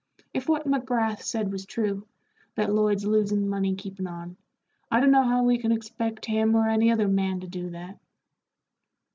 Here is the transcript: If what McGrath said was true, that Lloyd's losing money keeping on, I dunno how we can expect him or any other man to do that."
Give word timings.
If 0.33 0.49
what 0.49 0.65
McGrath 0.65 1.21
said 1.21 1.51
was 1.51 1.67
true, 1.67 2.07
that 2.55 2.73
Lloyd's 2.73 3.05
losing 3.05 3.47
money 3.47 3.75
keeping 3.75 4.07
on, 4.07 4.35
I 4.89 4.99
dunno 4.99 5.21
how 5.21 5.43
we 5.43 5.59
can 5.59 5.71
expect 5.71 6.25
him 6.25 6.55
or 6.55 6.67
any 6.67 6.89
other 6.91 7.07
man 7.07 7.41
to 7.41 7.47
do 7.47 7.69
that." 7.69 7.99